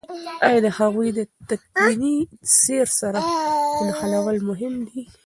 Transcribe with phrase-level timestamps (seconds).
[0.45, 1.09] آیا د هغوی
[1.49, 2.15] تکويني
[2.59, 3.19] سير سره
[3.85, 5.01] نښلول مهم دي؟